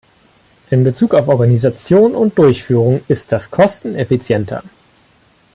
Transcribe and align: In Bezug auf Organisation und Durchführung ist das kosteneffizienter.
In 0.71 0.83
Bezug 0.83 1.13
auf 1.13 1.27
Organisation 1.27 2.15
und 2.15 2.35
Durchführung 2.39 3.01
ist 3.07 3.31
das 3.31 3.51
kosteneffizienter. 3.51 4.63